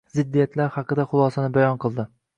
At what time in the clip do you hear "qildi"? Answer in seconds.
1.87-2.09